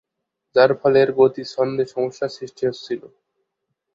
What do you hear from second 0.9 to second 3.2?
এর গতি ছন্দে সমস্যার সৃষ্টি হচ্ছিলো।